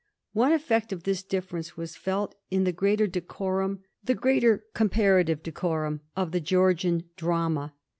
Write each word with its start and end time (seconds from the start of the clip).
One 0.33 0.51
effect 0.51 0.91
of 0.91 1.03
this 1.03 1.21
dif. 1.21 1.47
ference 1.51 1.77
was 1.77 1.95
felt 1.95 2.33
in 2.49 2.63
the 2.63 2.71
greater 2.71 3.05
decorum, 3.05 3.83
the 4.03 4.15
greater 4.15 4.63
com 4.73 4.89
parative 4.89 5.43
decorum, 5.43 6.01
of 6.17 6.31
the 6.31 6.41
Georgian 6.41 7.03
drama. 7.17 7.75